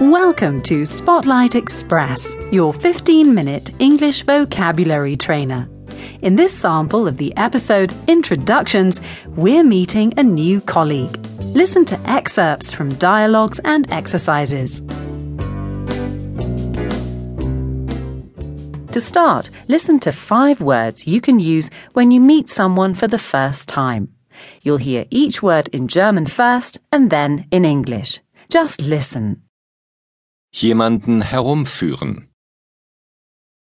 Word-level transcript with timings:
Welcome 0.00 0.62
to 0.62 0.86
Spotlight 0.86 1.56
Express, 1.56 2.36
your 2.52 2.72
15 2.72 3.34
minute 3.34 3.70
English 3.80 4.22
vocabulary 4.22 5.16
trainer. 5.16 5.68
In 6.22 6.36
this 6.36 6.56
sample 6.56 7.08
of 7.08 7.16
the 7.16 7.36
episode 7.36 7.92
Introductions, 8.06 9.00
we're 9.26 9.64
meeting 9.64 10.14
a 10.16 10.22
new 10.22 10.60
colleague. 10.60 11.18
Listen 11.46 11.84
to 11.86 11.98
excerpts 12.08 12.72
from 12.72 12.94
dialogues 12.94 13.58
and 13.64 13.90
exercises. 13.92 14.82
To 18.92 19.00
start, 19.00 19.50
listen 19.66 19.98
to 19.98 20.12
five 20.12 20.60
words 20.60 21.08
you 21.08 21.20
can 21.20 21.40
use 21.40 21.70
when 21.94 22.12
you 22.12 22.20
meet 22.20 22.48
someone 22.48 22.94
for 22.94 23.08
the 23.08 23.18
first 23.18 23.68
time. 23.68 24.14
You'll 24.62 24.76
hear 24.76 25.06
each 25.10 25.42
word 25.42 25.66
in 25.72 25.88
German 25.88 26.26
first 26.26 26.78
and 26.92 27.10
then 27.10 27.48
in 27.50 27.64
English. 27.64 28.20
Just 28.48 28.80
listen. 28.80 29.42
Jemanden 30.52 31.22
herumführen. 31.22 32.28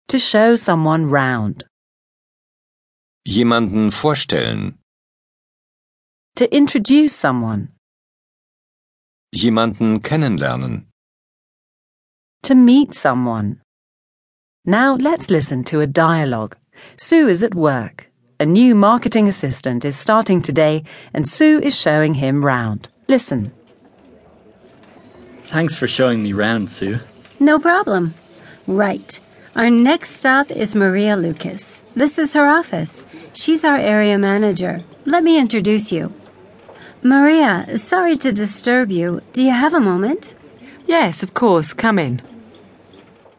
To 0.08 0.18
show 0.18 0.56
someone 0.56 1.06
round. 1.10 1.66
Jemanden 3.28 3.92
vorstellen. 3.92 4.78
To 6.36 6.46
introduce 6.56 7.14
someone. 7.14 7.70
Jemanden 9.36 10.02
kennenlernen. 10.02 10.88
To 12.44 12.56
meet 12.56 12.96
someone. 12.96 13.62
Now 14.66 14.96
let's 14.96 15.30
listen 15.30 15.64
to 15.66 15.82
a 15.82 15.88
dialogue. 15.88 16.56
Sue 16.98 17.28
is 17.28 17.44
at 17.44 17.54
work. 17.54 18.08
A 18.40 18.46
new 18.46 18.76
marketing 18.76 19.28
assistant 19.28 19.86
is 19.86 20.00
starting 20.00 20.42
today, 20.42 20.84
and 21.14 21.28
Sue 21.28 21.60
is 21.62 21.80
showing 21.80 22.16
him 22.16 22.44
round. 22.44 22.90
Listen. 23.08 23.52
Thanks 25.52 25.76
for 25.76 25.86
showing 25.86 26.24
me 26.24 26.32
round, 26.32 26.72
Sue. 26.72 27.00
No 27.38 27.60
problem. 27.60 28.14
Right. 28.68 29.20
Our 29.54 29.70
next 29.70 30.12
stop 30.12 30.50
is 30.50 30.76
Maria 30.76 31.18
Lucas. 31.18 31.82
This 31.94 32.18
is 32.18 32.34
her 32.36 32.48
office. 32.48 33.04
She's 33.34 33.66
our 33.66 33.76
area 33.76 34.18
manager. 34.18 34.82
Let 35.04 35.26
me 35.26 35.38
introduce 35.38 35.92
you. 35.92 36.14
Maria, 37.04 37.78
sorry 37.78 38.16
to 38.16 38.32
disturb 38.32 38.92
you. 38.92 39.20
Do 39.34 39.44
you 39.44 39.52
have 39.52 39.74
a 39.74 39.82
moment? 39.82 40.34
Yes, 40.86 41.22
of 41.22 41.34
course. 41.34 41.74
Come 41.74 42.00
in. 42.00 42.22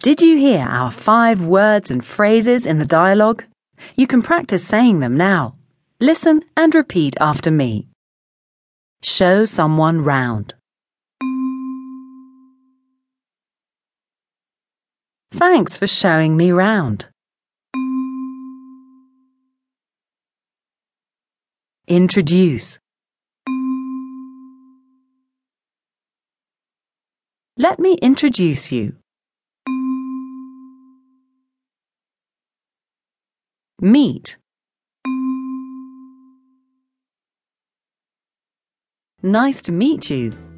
Did 0.00 0.20
you 0.20 0.36
hear 0.36 0.66
our 0.66 0.91
five 0.91 1.42
words 1.42 1.91
and 1.91 2.04
phrases 2.04 2.66
in 2.66 2.78
the 2.78 2.84
dialogue? 2.84 3.44
You 3.97 4.06
can 4.06 4.20
practice 4.20 4.66
saying 4.66 5.00
them 5.00 5.16
now. 5.16 5.54
Listen 5.98 6.44
and 6.58 6.74
repeat 6.74 7.16
after 7.22 7.50
me. 7.50 7.88
Show 9.02 9.47
someone 9.47 10.04
round. 10.04 10.52
Thanks 15.33 15.78
for 15.78 15.86
showing 15.86 16.36
me 16.36 16.52
round. 16.52 17.06
Introduce. 21.88 22.78
Let 27.56 27.78
me 27.78 27.94
introduce 28.03 28.70
you. 28.70 28.97
Meet. 33.80 34.36
Nice 39.22 39.62
to 39.62 39.72
meet 39.72 40.10
you. 40.10 40.52